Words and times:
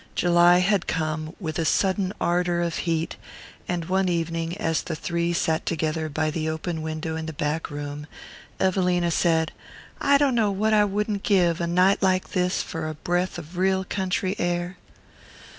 July 0.15 0.57
had 0.57 0.87
come, 0.87 1.35
with 1.39 1.59
a 1.59 1.63
sudden 1.63 2.11
ardour 2.19 2.59
of 2.59 2.75
heat, 2.89 3.17
and 3.67 3.85
one 3.85 4.09
evening, 4.09 4.57
as 4.57 4.81
the 4.81 4.95
three 4.95 5.31
sat 5.31 5.63
together 5.63 6.09
by 6.09 6.31
the 6.31 6.49
open 6.49 6.81
window 6.81 7.15
in 7.15 7.27
the 7.27 7.33
back 7.33 7.69
room, 7.69 8.07
Evelina 8.59 9.11
said: 9.11 9.51
"I 10.01 10.17
dunno 10.17 10.49
what 10.49 10.73
I 10.73 10.85
wouldn't 10.85 11.21
give, 11.21 11.61
a 11.61 11.67
night 11.67 12.01
like 12.01 12.31
this, 12.31 12.63
for 12.63 12.87
a 12.89 12.95
breath 12.95 13.37
of 13.37 13.57
real 13.59 13.83
country 13.83 14.35
air." 14.39 14.79